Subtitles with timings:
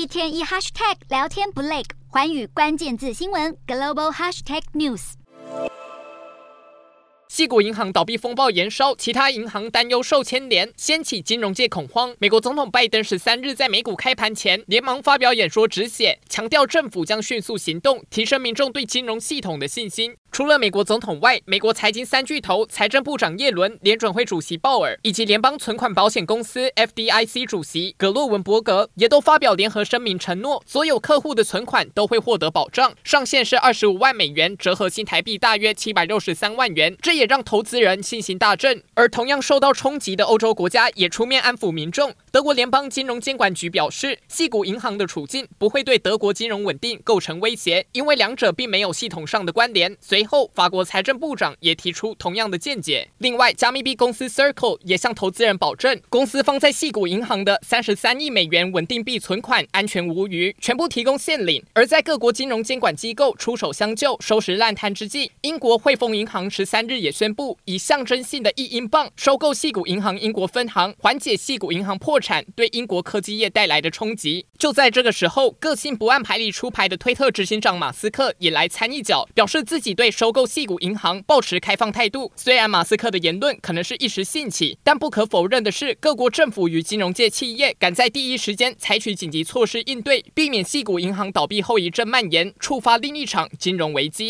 [0.00, 5.12] 一天一 hashtag 聊天不累，寰宇关键字新闻 global hashtag news。
[7.28, 12.16] 矽谷银行倒闭风暴延烧，其他银行担忧受牵连，掀起金融界恐慌。
[12.18, 20.16] 美国总统拜登十三日在美股开盘前连忙发表演说止血，强调政府将迅速行动，提升民众对金融系统的信心。
[20.32, 36.96] 除了美国总统外，美国财经三巨头、财政部长耶伦、联准会主席鲍尔以及联邦存款保险公司 FDIC 主席格洛文伯格也都发表联合声明，承诺所有客户的存款都会获得保障，上限是二十五万美元，折合新台币大约七百六十三万元。
[37.02, 38.84] 这也让投资人信心大振。
[38.94, 42.14] 而同样受到冲击的欧洲国家也出面安抚民众。
[42.32, 49.96] 德国联邦金融监管局表示，矽谷银行的处境不会对德国金融稳定构成威胁，因为两者并没有系统上的关联。
[50.00, 53.08] 随后，法国财政部长也提出同样的见解。
[53.18, 61.60] 另外，加密币公司 Circle 也向投资人保证，公司放在矽谷银行的三十三亿美元稳定币存款安全无虞，全部提供现领。
[61.72, 74.46] 而在各国金融监管机构出手相救、收拾烂摊之际，英国汇丰银行十三日也宣布，以象征性的一英镑收购矽谷银行英国分行，缓解矽谷银行破产对英国科技业带来的冲击。
[74.58, 82.30] 就在这个时候，个性不按牌理出牌的推特执行长马斯克也来掺一脚，表示自己对收购矽谷银行抱持开放态度。
[82.36, 94.20] 虽然马斯克的言论可能是一时兴起，但不可否认的是，各国政府与金融界企业赶在第一时间采取紧急措施应对，避免矽谷银行倒闭后遗症蔓延，触发另一场金融危机。